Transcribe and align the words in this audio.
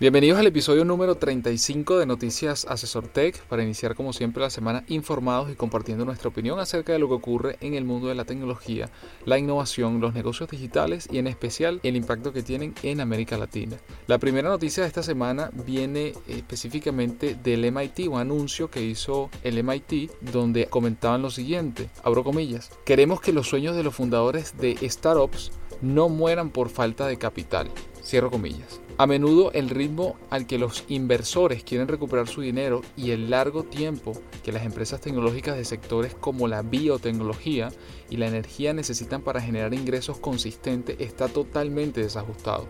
Bienvenidos 0.00 0.38
al 0.38 0.46
episodio 0.46 0.84
número 0.84 1.16
35 1.16 1.98
de 1.98 2.06
Noticias 2.06 2.66
Asesor 2.68 3.08
Tech 3.08 3.36
para 3.48 3.64
iniciar 3.64 3.96
como 3.96 4.12
siempre 4.12 4.40
la 4.40 4.48
semana 4.48 4.84
informados 4.86 5.50
y 5.50 5.56
compartiendo 5.56 6.04
nuestra 6.04 6.28
opinión 6.28 6.60
acerca 6.60 6.92
de 6.92 7.00
lo 7.00 7.08
que 7.08 7.14
ocurre 7.14 7.56
en 7.62 7.74
el 7.74 7.84
mundo 7.84 8.06
de 8.06 8.14
la 8.14 8.24
tecnología, 8.24 8.90
la 9.24 9.40
innovación, 9.40 10.00
los 10.00 10.14
negocios 10.14 10.50
digitales 10.50 11.08
y 11.10 11.18
en 11.18 11.26
especial 11.26 11.80
el 11.82 11.96
impacto 11.96 12.32
que 12.32 12.44
tienen 12.44 12.74
en 12.84 13.00
América 13.00 13.36
Latina. 13.38 13.76
La 14.06 14.18
primera 14.18 14.48
noticia 14.48 14.84
de 14.84 14.86
esta 14.86 15.02
semana 15.02 15.50
viene 15.66 16.12
específicamente 16.28 17.34
del 17.34 17.72
MIT, 17.72 18.06
un 18.06 18.20
anuncio 18.20 18.70
que 18.70 18.82
hizo 18.82 19.30
el 19.42 19.64
MIT 19.64 20.12
donde 20.20 20.66
comentaban 20.66 21.22
lo 21.22 21.30
siguiente, 21.30 21.90
abro 22.04 22.22
comillas, 22.22 22.70
queremos 22.84 23.20
que 23.20 23.32
los 23.32 23.48
sueños 23.48 23.74
de 23.74 23.82
los 23.82 23.96
fundadores 23.96 24.56
de 24.58 24.76
startups 24.88 25.50
no 25.82 26.08
mueran 26.08 26.50
por 26.50 26.68
falta 26.68 27.08
de 27.08 27.18
capital. 27.18 27.68
Cierro 28.00 28.30
comillas. 28.30 28.80
A 29.00 29.06
menudo 29.06 29.52
el 29.52 29.70
ritmo 29.70 30.16
al 30.28 30.48
que 30.48 30.58
los 30.58 30.84
inversores 30.88 31.62
quieren 31.62 31.86
recuperar 31.86 32.26
su 32.26 32.40
dinero 32.40 32.82
y 32.96 33.12
el 33.12 33.30
largo 33.30 33.62
tiempo 33.62 34.12
que 34.42 34.50
las 34.50 34.64
empresas 34.64 35.00
tecnológicas 35.00 35.56
de 35.56 35.64
sectores 35.64 36.16
como 36.16 36.48
la 36.48 36.62
biotecnología 36.62 37.70
y 38.10 38.16
la 38.16 38.26
energía 38.26 38.72
necesitan 38.72 39.22
para 39.22 39.40
generar 39.40 39.72
ingresos 39.72 40.18
consistentes 40.18 40.96
está 40.98 41.28
totalmente 41.28 42.00
desajustado. 42.00 42.66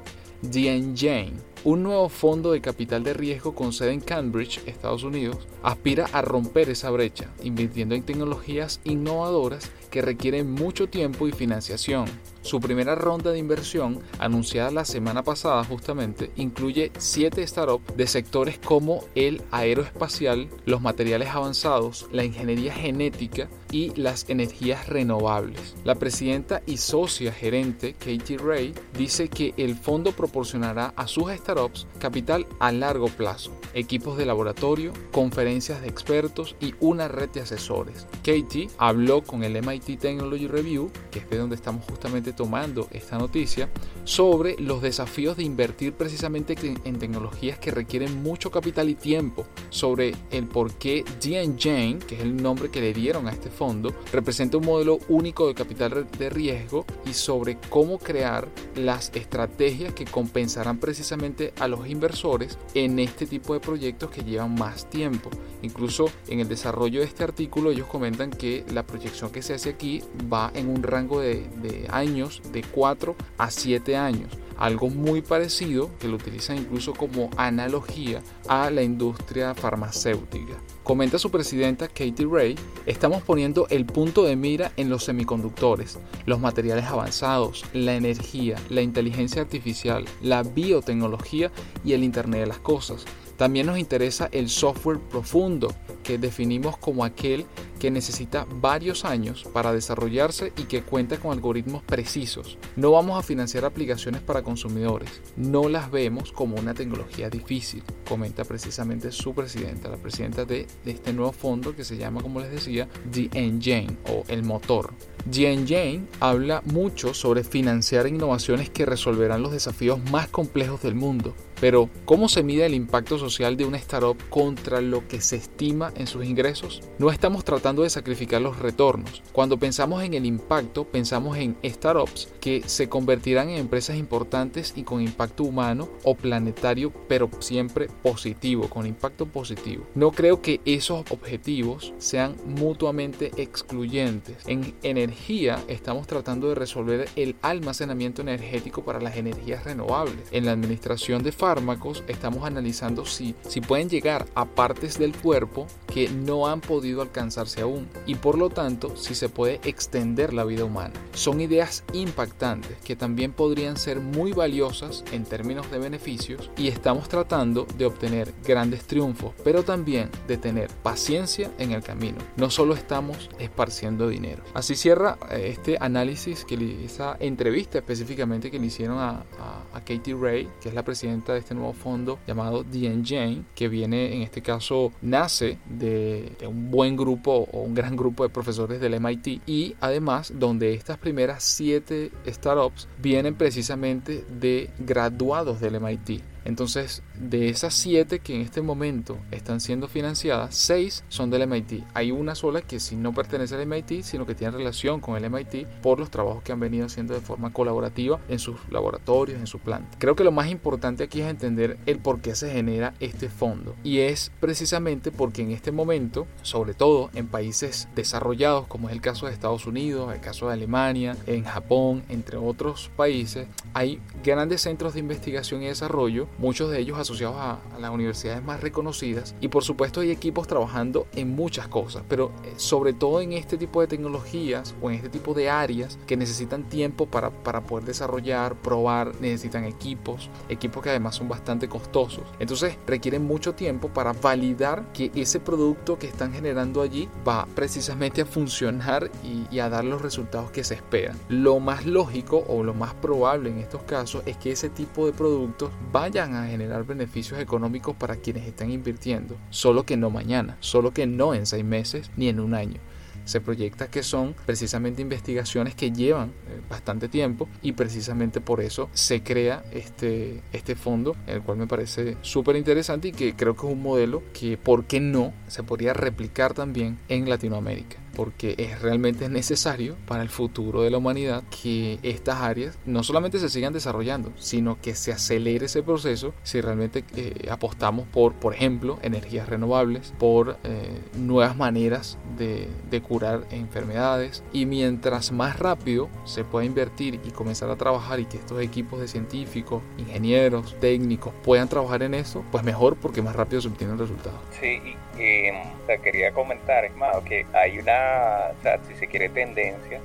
Jane, 0.53 1.33
un 1.69 1.83
nuevo 1.83 2.09
fondo 2.09 2.53
de 2.53 2.63
capital 2.63 3.05
de 3.05 3.13
riesgo 3.13 3.55
con 3.55 3.75
sede 3.75 3.93
en 3.93 4.01
Cambridge, 4.01 4.63
Estados 4.65 5.03
Unidos, 5.05 5.47
aspira 5.63 6.07
a 6.15 6.23
romper 6.23 6.71
esa 6.71 6.89
brecha, 6.91 7.29
invirtiendo 7.43 7.95
en 7.95 8.05
tecnologías 8.05 8.81
innovadoras 8.85 9.71
que 9.91 10.01
requieren 10.01 10.51
mucho 10.51 10.89
tiempo 10.89 11.29
y 11.29 11.33
financiación. 11.33 12.07
Su 12.41 12.61
primera 12.61 12.95
ronda 12.95 13.33
de 13.33 13.39
inversión, 13.39 14.01
anunciada 14.19 14.71
la 14.71 14.87
semana 14.87 15.23
pasada 15.23 15.63
justamente, 15.65 16.31
incluye 16.37 16.91
siete 16.97 17.47
startups 17.47 17.95
de 17.97 18.07
sectores 18.07 18.59
como 18.59 19.05
el 19.15 19.43
aeroespacial, 19.51 20.49
los 20.65 20.81
materiales 20.81 21.29
avanzados, 21.29 22.09
la 22.13 22.25
ingeniería 22.25 22.73
genética 22.73 23.51
y 23.71 23.91
las 24.01 24.31
energías 24.31 24.89
renovables. 24.89 25.75
La 25.85 25.97
presidenta 25.97 26.63
y 26.65 26.79
socia 26.79 27.33
gerente 27.33 27.93
Katie 27.93 28.39
Ray 28.39 28.73
dice 28.97 29.29
que 29.29 29.53
el 29.59 29.75
fondo 29.75 30.13
proporcionará 30.13 30.95
a 30.97 31.07
sus 31.07 31.31
startups 31.31 31.58
capital 31.99 32.47
a 32.61 32.73
largo 32.73 33.09
plazo, 33.09 33.53
equipos 33.75 34.17
de 34.17 34.27
laboratorio, 34.27 34.93
conferencias 35.13 35.83
de 35.83 35.89
expertos 35.89 36.55
y 36.61 36.75
una 36.81 37.09
red 37.09 37.29
de 37.31 37.41
asesores. 37.41 38.07
Katie 38.19 38.69
habló 38.79 39.23
con 39.23 39.43
el 39.43 39.61
MIT 39.61 39.99
Technology 39.99 40.47
Review, 40.47 40.91
que 41.11 41.19
es 41.19 41.31
de 41.31 41.39
donde 41.39 41.57
estamos 41.57 41.85
justamente 41.85 42.33
tomando 42.33 42.89
esta 42.91 43.19
noticia, 43.19 43.69
sobre 44.05 44.57
los 44.59 44.83
desafíos 44.83 45.37
de 45.37 45.43
invertir 45.43 45.93
precisamente 45.93 46.57
en 46.63 46.99
tecnologías 46.99 47.59
que 47.59 47.71
requieren 47.71 48.23
mucho 48.23 48.51
capital 48.51 48.89
y 48.89 48.95
tiempo, 48.95 49.47
sobre 49.71 50.15
el 50.31 50.47
por 50.47 50.73
qué 50.75 51.05
Jane, 51.21 51.99
que 51.99 52.17
es 52.17 52.21
el 52.23 52.37
nombre 52.37 52.71
que 52.71 52.81
le 52.81 52.95
dieron 52.95 53.29
a 53.29 53.33
este 53.33 53.51
fondo, 53.51 53.93
representa 54.13 54.57
un 54.57 54.67
modelo 54.67 54.99
único 55.09 55.47
de 55.47 55.55
capital 55.55 56.07
de 56.19 56.31
riesgo 56.31 56.85
y 57.05 57.13
sobre 57.13 57.59
cómo 57.69 57.99
crear 57.99 58.49
las 58.77 59.11
estrategias 59.15 59.93
que 59.93 60.05
compensarán 60.05 60.79
precisamente 60.79 61.38
a 61.59 61.69
los 61.69 61.89
inversores 61.89 62.59
en 62.75 62.99
este 62.99 63.27
tipo 63.27 63.55
de 63.55 63.61
proyectos 63.61 64.11
que 64.11 64.23
llevan 64.23 64.55
más 64.55 64.89
tiempo. 64.89 65.31
Incluso 65.63 66.11
en 66.29 66.41
el 66.41 66.49
desarrollo 66.49 67.01
de 67.01 67.07
este 67.07 67.25
artículo 67.25 67.71
ellos 67.71 67.87
comentan 67.87 68.31
que 68.31 68.65
la 68.73 68.85
proyección 68.85 69.31
que 69.31 69.43
se 69.43 69.55
hace 69.55 69.71
aquí 69.71 70.03
va 70.33 70.51
en 70.55 70.69
un 70.69 70.83
rango 70.83 71.21
de, 71.21 71.49
de 71.63 71.87
años 71.91 72.43
de 72.53 72.63
4 72.63 73.17
a 73.39 73.51
7 73.51 73.97
años 73.97 74.31
algo 74.59 74.91
muy 74.91 75.23
parecido 75.23 75.91
que 75.99 76.09
lo 76.09 76.17
utilizan 76.17 76.59
incluso 76.59 76.93
como 76.93 77.31
analogía 77.37 78.23
a 78.49 78.71
la 78.71 78.83
industria 78.83 79.55
farmacéutica. 79.55 80.55
Comenta 80.83 81.19
su 81.19 81.31
presidenta 81.31 81.89
Katie 81.89 82.27
Ray, 82.31 82.57
estamos 82.87 83.23
poniendo 83.23 83.67
el 83.69 83.87
punto 83.87 84.25
de 84.25 84.37
mira 84.37 84.73
en 84.77 84.89
los 84.89 85.05
semiconductores, 85.05 85.99
los 86.27 86.41
materiales 86.41 86.87
avanzados, 86.87 87.65
la 87.73 87.95
energía, 87.95 88.57
la 88.69 88.83
inteligencia 88.83 89.43
artificial, 89.43 90.05
la 90.23 90.43
biotecnología 90.43 91.51
y 91.85 91.93
el 91.93 92.05
Internet 92.05 92.41
de 92.41 92.47
las 92.47 92.59
Cosas. 92.59 93.05
También 93.37 93.67
nos 93.67 93.79
interesa 93.79 94.29
el 94.33 94.49
software 94.49 94.99
profundo, 94.99 95.73
que 96.09 96.17
definimos 96.17 96.79
como 96.79 97.05
aquel 97.05 97.45
que 97.79 97.91
necesita 97.91 98.47
varios 98.63 99.05
años 99.05 99.45
para 99.53 99.75
desarrollarse 99.75 100.55
y 100.57 100.63
que 100.63 100.81
cuenta 100.81 101.19
con 101.19 101.33
algoritmos 101.33 101.83
precisos. 101.83 102.57
No 102.77 102.93
vamos 102.93 103.19
a 103.19 103.23
financiar 103.23 103.67
aplicaciones 103.67 104.23
para 104.23 104.43
consumidores, 104.43 105.21
no 105.37 105.69
las 105.69 105.91
vemos 105.91 106.33
como 106.33 106.57
una 106.57 106.73
tecnología 106.73 107.29
difícil, 107.29 107.83
comenta 108.09 108.45
precisamente 108.45 109.13
su 109.13 109.35
presidenta, 109.35 109.91
la 109.91 109.99
presidenta 109.99 110.47
de, 110.47 110.67
este 110.87 111.13
nuevo 111.13 111.33
fondo 111.33 111.77
que 111.77 111.85
se 111.85 111.99
llama, 111.99 112.23
como 112.23 112.41
les 112.41 112.53
decía, 112.53 112.89
The 113.13 113.29
Engine 113.35 113.99
o 114.09 114.25
el 114.29 114.43
motor. 114.45 114.95
The 115.31 115.53
Engine 115.53 116.07
habla 116.21 116.63
mucho 116.65 117.13
sobre 117.13 117.45
financiar 117.45 118.07
innovaciones 118.07 118.71
que 118.71 118.87
resolverán 118.87 119.43
los 119.43 119.53
desafíos 119.53 120.01
más 120.11 120.29
complejos 120.29 120.81
del 120.81 120.95
mundo. 120.95 121.35
Pero, 121.61 121.91
¿cómo 122.05 122.29
se 122.29 122.45
mide 122.45 122.67
el 122.67 122.75
impacto 122.75 123.19
social 123.19 123.57
de 123.57 123.65
una 123.65 123.79
startup 123.79 124.17
contra 124.31 124.81
lo 124.81 125.07
que 125.09 125.21
se 125.21 125.37
estima 125.37 125.93
en 125.99 126.07
sus 126.07 126.25
ingresos? 126.25 126.83
No 126.99 127.11
estamos 127.11 127.45
tratando 127.45 127.83
de 127.83 127.91
sacrificar 127.91 128.41
los 128.41 128.59
retornos. 128.59 129.23
Cuando 129.33 129.59
pensamos 129.59 130.03
en 130.03 130.15
el 130.15 130.25
impacto, 130.25 130.85
pensamos 130.85 131.37
en 131.37 131.57
startups 131.65 132.29
que 132.41 132.63
se 132.67 132.89
convertirán 132.89 133.51
en 133.51 133.59
empresas 133.59 133.97
importantes 133.97 134.73
y 134.77 134.83
con 134.83 135.03
impacto 135.03 135.45
humano 135.45 135.89
o 136.05 136.15
planetario, 136.15 136.93
pero 137.09 137.29
siempre 137.41 137.89
positivo, 138.03 138.69
con 138.69 138.87
impacto 138.87 139.27
positivo. 139.27 139.87
No 139.95 140.13
creo 140.13 140.41
que 140.41 140.61
esos 140.65 141.05
objetivos 141.11 141.93
sean 141.99 142.37
mutuamente 142.47 143.31
excluyentes. 143.37 144.45
En 144.47 144.75
energía 144.83 145.63
estamos 145.69 146.07
tratando 146.07 146.49
de 146.49 146.55
resolver 146.55 147.09
el 147.17 147.37
almacenamiento 147.43 148.23
energético 148.23 148.85
para 148.85 149.01
las 149.01 149.17
energías 149.17 149.65
renovables. 149.65 150.29
En 150.31 150.47
la 150.47 150.53
administración 150.53 151.23
de 151.23 151.33
fármacos 151.33 152.05
estamos 152.09 152.45
analizando 152.45 153.05
si, 153.05 153.35
si 153.49 153.61
pueden 153.61 153.89
llegar 153.89 154.27
a 154.35 154.45
partes 154.45 154.99
del 154.99 155.17
cuerpo 155.17 155.67
que 155.93 156.09
no 156.09 156.47
han 156.47 156.61
podido 156.61 157.03
alcanzarse 157.03 157.63
aún 157.63 157.89
y 158.07 158.15
por 158.15 158.39
lo 158.39 158.51
tanto 158.51 158.97
si 158.97 159.15
se 159.15 159.29
puede 159.29 159.61
extender 159.65 160.33
la 160.33 160.45
vida 160.45 160.65
humana. 160.65 160.95
Son 161.13 161.41
ideas 161.41 161.85
impactantes 161.93 162.77
que 162.85 162.97
también 162.97 163.33
podrían 163.33 163.77
ser 163.77 164.01
muy 164.01 164.33
valiosas 164.33 165.05
en 165.13 165.25
términos 165.25 165.71
de 165.71 165.79
beneficios 165.79 166.51
y 166.57 166.69
estamos 166.69 167.09
tratando 167.09 167.67
de 167.77 167.87
obtener 167.87 168.33
grandes 168.45 168.85
triunfos, 168.85 169.35
pero 169.45 169.63
también 169.63 170.11
de 170.27 170.37
tener 170.37 170.71
paciencia 170.83 171.51
en 171.59 171.73
el 171.73 171.83
camino. 171.83 172.19
No 172.37 172.51
solo 172.51 172.75
estamos 172.75 173.31
esparciendo 173.39 174.09
dinero. 174.09 174.43
Así 174.55 174.75
cierra 174.75 175.19
eh, 175.31 175.49
este 175.49 175.77
análisis, 175.81 176.45
que 176.45 176.85
esa 176.85 177.17
entrevista 177.21 177.79
específicamente 177.79 178.51
que 178.51 178.59
le 178.59 178.67
hicieron 178.67 178.99
a, 178.99 179.25
a, 179.73 179.81
Katie 179.81 180.15
Ray, 180.15 180.49
que 180.61 180.69
es 180.69 180.75
la 180.75 180.85
presidenta 180.85 181.33
de 181.33 181.39
este 181.39 181.55
nuevo 181.55 181.73
fondo 181.73 182.19
llamado 182.27 182.65
The 182.65 182.87
Engine, 182.87 183.45
que 183.55 183.69
viene 183.69 184.15
en 184.15 184.23
este 184.23 184.43
caso, 184.43 184.93
nace 185.01 185.59
de, 185.67 185.78
de 185.79 186.37
un 186.47 186.71
buen 186.71 186.97
grupo 186.97 187.49
o 187.53 187.61
un 187.61 187.75
gran 187.75 187.97
grupo 187.97 188.23
de 188.23 188.31
profesores 188.31 188.81
del 188.81 189.01
MIT 189.01 189.43
y 189.47 189.77
además 189.81 190.33
donde 190.35 190.75
estas 190.75 190.99
primeras 190.99 191.43
siete 191.45 192.11
startups 192.27 192.89
vienen 192.99 193.35
precisamente 193.35 194.25
de 194.41 194.71
graduados 194.79 195.61
del 195.61 195.81
MIT 195.81 196.23
Entonces, 196.45 197.03
de 197.15 197.49
esas 197.49 197.75
siete 197.75 198.21
que 198.21 198.35
en 198.35 198.43
este 198.43 198.63
momento 198.63 199.19
están 199.31 199.61
siendo 199.61 199.89
financiadas, 199.89 200.55
seis 200.55 201.05
son 201.09 201.31
del 201.31 201.47
MIT. 201.47 201.85
Hay 201.95 202.11
una 202.11 202.35
sola 202.35 202.63
que 202.63 202.81
sí 202.81 202.97
no 202.97 203.13
pertenece 203.13 203.55
al 203.55 203.67
MIT, 203.67 204.03
sino 204.03 204.27
que 204.27 204.35
tiene 204.35 204.57
relación 204.57 205.01
con 205.01 205.17
el 205.17 205.31
MIT 205.31 205.67
por 205.83 205.99
los 205.99 206.11
trabajos 206.11 206.43
que 206.43 206.53
han 206.53 206.61
venido 206.61 206.87
haciendo 206.87 207.15
de 207.15 207.21
forma 207.21 207.53
colaborativa 207.53 208.21
en 208.29 208.39
sus 208.39 208.57
laboratorios, 208.71 209.39
en 209.39 209.47
su 209.47 209.59
planta. 209.59 209.97
Creo 209.99 210.17
que 210.17 210.25
lo 210.25 210.33
más 210.33 210.49
importante 210.51 211.05
aquí 211.05 211.21
es 211.21 211.29
entender 211.29 211.79
el 211.87 211.99
por 211.99 212.21
qué 212.21 212.35
se 212.35 212.51
genera 212.51 212.95
este 213.01 213.29
fondo. 213.29 213.75
Y 213.85 213.99
es 213.99 214.33
precisamente 214.41 215.11
porque 215.11 215.43
en 215.43 215.51
este 215.51 215.73
momento, 215.73 216.27
sobre 216.43 216.75
todo 216.75 217.11
en 217.15 217.27
países 217.27 217.89
desarrollados, 217.95 218.67
como 218.67 218.89
es 218.89 218.95
el 218.95 219.01
caso 219.01 219.27
de 219.27 219.33
Estados 219.33 219.67
Unidos, 219.67 220.13
el 220.15 220.21
caso 220.21 220.49
de 220.49 220.55
Alemania, 220.55 221.17
en 221.27 221.45
Japón, 221.45 222.05
entre 222.09 222.37
otros 222.37 222.91
países, 222.97 223.47
hay 223.75 224.01
grandes 224.23 224.63
centros 224.63 224.95
de 224.95 225.01
investigación 225.01 225.63
y 225.63 225.67
desarrollo, 225.67 226.28
muchos 226.39 226.71
de 226.71 226.81
ellos 226.81 226.99
asociados 226.99 227.37
a, 227.39 227.59
las 227.79 227.91
universidades 227.91 228.43
más 228.43 228.61
reconocidas. 228.61 229.35
Y 229.41 229.49
por 229.49 229.65
supuesto 229.65 230.01
hay 230.01 230.11
equipos 230.11 230.47
trabajando 230.47 231.07
en 231.15 231.35
muchas 231.35 231.69
cosas, 231.69 232.03
pero 232.09 232.33
eh, 232.45 232.53
sobre 232.57 232.93
todo 232.93 233.21
en 233.21 233.33
este 233.33 233.57
tipo 233.57 233.81
de 233.81 233.87
tecnologías 233.87 234.75
o 234.81 234.91
en 234.91 234.97
este 234.97 235.09
tipo 235.09 235.35
de 235.35 235.49
áreas 235.49 235.99
que 236.07 236.17
necesitan 236.17 236.65
tiempo 236.65 237.07
para, 237.07 237.31
para 237.31 237.63
poder 237.63 237.85
desarrollar, 237.85 238.57
probar, 238.57 239.13
necesitan 239.21 239.65
equipos, 239.65 240.31
equipos 240.49 240.83
que 240.83 240.91
además 240.91 241.17
son 241.17 241.29
bastante 241.29 241.69
costosos. 241.69 242.25
Entonces 242.39 242.77
requieren 242.87 243.25
mucho 243.25 243.55
tiempo 243.55 243.89
para 243.89 244.13
validar 244.13 244.93
que 244.93 245.11
ese 245.15 245.41
producto 245.41 245.99
que 245.99 246.09
están 246.09 246.33
generando 246.33 246.83
allí 246.83 247.09
va 247.27 247.47
precisamente 247.55 248.23
a 248.23 248.27
funcionar 248.27 249.11
y, 249.23 249.55
y 249.55 249.61
a 249.61 249.69
dar 249.69 249.85
los 249.85 250.03
resultados 250.03 250.51
que 250.51 250.65
se 250.65 250.75
esperan. 250.75 251.17
Lo 251.29 251.61
más 251.61 251.87
lógico 251.87 252.45
o 252.49 252.63
lo 252.63 252.75
más 252.75 252.95
probable 252.95 253.51
en 253.51 253.59
estos 253.59 253.83
casos 253.83 254.23
es 254.27 254.37
que 254.37 254.53
ese 254.53 254.69
tipo 254.69 255.07
de 255.07 255.13
productos 255.13 255.71
a 256.19 256.47
generar 256.47 256.85
beneficios 256.85 257.41
económicos 257.41 257.95
para 257.97 258.17
quienes 258.17 258.47
están 258.47 258.71
invirtiendo, 258.71 259.37
solo 259.51 259.85
que 259.85 259.97
no 259.97 260.11
mañana, 260.11 260.57
solo 260.61 260.93
que 260.93 261.07
no 261.07 261.35
en 261.35 261.47
seis 261.47 261.65
meses 261.65 262.11
ni 262.17 262.29
en 262.29 262.41
un 262.41 262.55
año 262.55 262.81
se 263.29 263.43
proyecta 263.43 263.89
que 263.89 264.03
son 264.03 264.35
precisamente 264.47 265.03
investigaciones 265.03 265.75
que 265.75 265.93
llevan 265.93 266.31
eh, 266.31 266.63
bastante 266.71 267.09
tiempo 267.09 267.47
y 267.61 267.73
precisamente 267.73 268.41
por 268.41 268.63
eso 268.63 268.89
se 268.95 269.23
crea 269.23 269.63
este, 269.71 270.43
este 270.55 270.75
fondo, 270.75 271.15
el 271.27 271.43
cual 271.43 271.59
me 271.59 271.67
parece 271.67 272.17
súper 272.23 272.57
interesante 272.57 273.09
y 273.09 273.13
que 273.13 273.37
creo 273.37 273.55
que 273.55 273.67
es 273.67 273.73
un 273.73 273.83
modelo 273.83 274.23
que, 274.33 274.57
¿por 274.57 274.87
qué 274.87 275.01
no?, 275.01 275.35
se 275.47 275.63
podría 275.63 275.93
replicar 275.93 276.55
también 276.55 276.99
en 277.09 277.29
Latinoamérica 277.29 277.99
porque 278.19 278.57
es 278.59 278.83
realmente 278.83 279.29
necesario 279.29 279.95
para 280.05 280.25
el 280.25 280.29
futuro 280.29 280.83
de 280.83 280.91
la 280.91 280.99
humanidad 280.99 281.45
que 281.63 282.01
estas 282.03 282.39
áreas 282.39 282.77
no 282.85 283.05
solamente 283.05 283.39
se 283.39 283.49
sigan 283.49 283.73
desarrollando, 283.73 284.33
sino 284.37 284.77
que 284.81 284.97
se 284.97 285.13
acelere 285.13 285.67
ese 285.67 285.85
proceso 285.85 286.35
si 286.43 286.61
realmente 286.61 287.05
eh, 287.15 287.47
apostamos 287.49 288.09
por, 288.09 288.35
por 288.35 288.55
ejemplo, 288.55 288.99
energías 289.03 289.49
renovables, 289.49 290.13
por 290.19 290.59
eh, 290.65 291.01
nuevas 291.17 291.57
maneras 291.57 292.19
de, 292.37 292.67
de 292.91 293.01
curar 293.03 293.47
enfermedades 293.53 294.43
y 294.53 294.67
mientras 294.67 295.31
más 295.31 295.57
rápido 295.61 296.09
se 296.25 296.43
pueda 296.43 296.67
invertir 296.67 297.21
y 297.25 297.31
comenzar 297.31 297.71
a 297.71 297.77
trabajar 297.77 298.19
y 298.19 298.25
que 298.25 298.39
estos 298.39 298.61
equipos 298.61 298.99
de 298.99 299.07
científicos, 299.07 299.81
ingenieros, 299.97 300.75
técnicos 300.81 301.33
puedan 301.45 301.69
trabajar 301.69 302.03
en 302.03 302.15
eso, 302.15 302.45
pues 302.51 302.65
mejor 302.65 302.97
porque 302.97 303.23
más 303.23 303.37
rápido 303.37 303.63
se 303.63 303.69
obtienen 303.69 303.97
resultados. 303.97 304.41
Sí, 304.61 304.81
y 305.19 305.51
te 305.87 305.99
quería 305.99 306.33
comentar, 306.33 306.85
Esmado, 306.85 307.25
que 307.25 307.47
hay 307.53 307.79
una, 307.79 308.51
o 308.59 308.63
sea, 308.63 308.79
si 308.87 308.95
se 308.95 309.07
quiere, 309.07 309.29
tendencia 309.29 310.01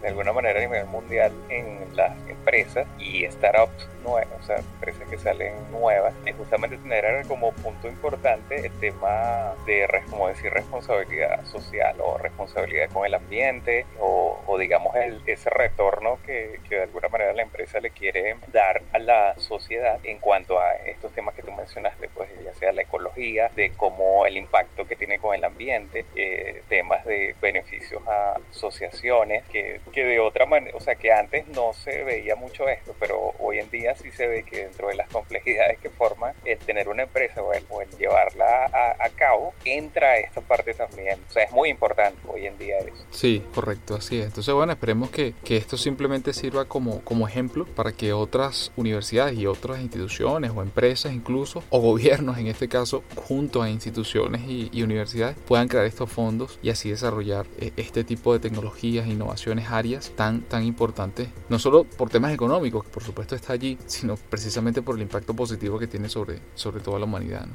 de 0.00 0.08
alguna 0.08 0.32
manera 0.32 0.58
a 0.58 0.62
nivel 0.62 0.86
mundial 0.86 1.32
en 1.48 1.78
las 1.94 2.12
empresas 2.28 2.86
y 2.98 3.24
startups 3.26 3.88
nuevas, 4.02 4.28
o 4.40 4.42
sea, 4.42 4.56
empresas 4.56 5.08
que 5.08 5.18
salen 5.18 5.54
nuevas, 5.70 6.14
es 6.26 6.36
justamente 6.36 6.76
tener 6.78 7.26
como 7.26 7.52
punto 7.52 7.88
importante 7.88 8.66
el 8.66 8.72
tema 8.80 9.54
de, 9.66 9.86
como 10.10 10.28
decir, 10.28 10.52
responsabilidad 10.52 11.44
social 11.44 11.96
o 12.00 12.18
responsabilidad 12.18 12.90
con 12.90 13.06
el 13.06 13.14
ambiente 13.14 13.86
o, 14.00 14.31
digamos 14.58 14.94
el, 14.96 15.22
ese 15.26 15.50
retorno 15.50 16.18
que, 16.24 16.60
que 16.68 16.76
de 16.76 16.82
alguna 16.82 17.08
manera 17.08 17.32
la 17.32 17.42
empresa 17.42 17.80
le 17.80 17.90
quiere 17.90 18.36
dar 18.52 18.82
a 18.92 18.98
la 18.98 19.34
sociedad 19.38 19.98
en 20.04 20.18
cuanto 20.18 20.58
a 20.58 20.74
estos 20.86 21.12
temas 21.12 21.34
que 21.34 21.42
tú 21.42 21.52
mencionaste, 21.52 22.08
pues 22.14 22.28
ya 22.44 22.54
sea 22.54 22.72
la 22.72 22.82
ecología, 22.82 23.50
de 23.54 23.72
cómo 23.72 24.26
el 24.26 24.36
impacto 24.36 24.86
que 24.86 24.96
tiene 24.96 25.18
con 25.18 25.34
el 25.34 25.44
ambiente, 25.44 26.04
eh, 26.14 26.62
temas 26.68 27.04
de 27.04 27.34
beneficios 27.40 28.02
a 28.06 28.38
asociaciones, 28.50 29.44
que, 29.48 29.80
que 29.92 30.04
de 30.04 30.20
otra 30.20 30.46
manera, 30.46 30.76
o 30.76 30.80
sea, 30.80 30.94
que 30.94 31.12
antes 31.12 31.46
no 31.48 31.72
se 31.72 32.04
veía 32.04 32.36
mucho 32.36 32.68
esto, 32.68 32.94
pero 32.98 33.34
hoy 33.38 33.58
en 33.58 33.70
día 33.70 33.94
sí 33.96 34.10
se 34.12 34.26
ve 34.26 34.42
que 34.44 34.64
dentro 34.64 34.88
de 34.88 34.94
las 34.94 35.08
complejidades 35.08 35.78
que 35.78 35.90
forma 35.90 36.34
el 36.44 36.58
tener 36.58 36.88
una 36.88 37.04
empresa 37.04 37.42
o 37.42 37.52
el, 37.52 37.62
llevarla 37.98 38.70
a, 38.98 39.08
cabo, 39.10 39.54
entra 39.64 40.18
esta 40.18 40.40
parte 40.40 40.74
también. 40.74 41.20
O 41.28 41.32
sea, 41.32 41.44
es 41.44 41.52
muy 41.52 41.68
importante 41.68 42.18
hoy 42.26 42.46
en 42.46 42.58
día 42.58 42.78
eso. 42.78 43.06
Sí, 43.10 43.44
correcto, 43.54 43.94
así 43.94 44.20
es. 44.20 44.31
Entonces, 44.32 44.54
bueno, 44.54 44.72
esperemos 44.72 45.10
que, 45.10 45.34
que 45.44 45.58
esto 45.58 45.76
simplemente 45.76 46.32
sirva 46.32 46.64
como, 46.64 47.02
como 47.02 47.28
ejemplo 47.28 47.66
para 47.66 47.92
que 47.92 48.14
otras 48.14 48.72
universidades 48.76 49.38
y 49.38 49.46
otras 49.46 49.82
instituciones 49.82 50.52
o 50.54 50.62
empresas 50.62 51.12
incluso, 51.12 51.62
o 51.68 51.80
gobiernos 51.80 52.38
en 52.38 52.46
este 52.46 52.66
caso, 52.66 53.04
junto 53.14 53.60
a 53.60 53.68
instituciones 53.68 54.40
y, 54.48 54.82
universidades, 54.82 55.36
puedan 55.46 55.68
crear 55.68 55.84
estos 55.84 56.10
fondos 56.10 56.58
y 56.62 56.70
así 56.70 56.88
desarrollar 56.88 57.46
eh, 57.58 57.72
este 57.76 58.04
tipo 58.04 58.32
de 58.32 58.40
tecnologías, 58.40 59.06
innovaciones, 59.06 59.70
áreas 59.70 60.12
tan, 60.16 60.40
tan 60.40 60.64
importantes, 60.64 61.28
no 61.50 61.58
solo 61.58 61.84
por 61.84 62.08
temas 62.08 62.32
económicos, 62.32 62.84
que 62.84 62.90
por 62.90 63.02
supuesto 63.02 63.34
está 63.34 63.52
allí, 63.52 63.76
sino 63.84 64.16
precisamente 64.16 64.80
por 64.80 64.96
el 64.96 65.02
impacto 65.02 65.34
positivo 65.34 65.78
que 65.78 65.88
tiene 65.88 66.08
sobre, 66.08 66.40
sobre 66.54 66.80
toda 66.80 66.98
la 66.98 67.04
humanidad. 67.04 67.46